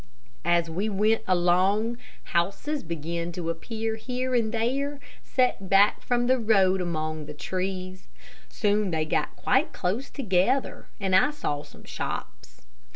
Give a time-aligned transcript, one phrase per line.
[0.45, 1.99] As we went along,
[2.33, 8.07] houses began to appear here and there, set back from the road among the trees.
[8.49, 12.61] Soon they got quite close together, and I saw some shops.